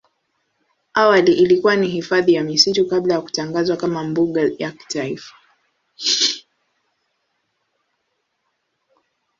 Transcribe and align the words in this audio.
Awali 0.93 1.33
ilikuwa 1.33 1.75
ni 1.75 1.87
hifadhi 1.89 2.33
ya 2.33 2.43
misitu 2.43 2.87
kabla 2.87 3.13
ya 3.13 3.21
kutangazwa 3.21 3.77
kama 3.77 4.03
mbuga 4.03 4.49
ya 4.57 4.71
kitaifa. 4.71 5.33